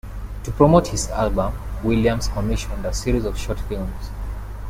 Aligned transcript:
To 0.45 0.51
promote 0.53 0.87
his 0.87 1.09
album, 1.11 1.53
Williams 1.83 2.27
commissioned 2.27 2.83
a 2.87 2.91
series 2.91 3.23
of 3.23 3.37
short 3.37 3.59
films. 3.59 4.09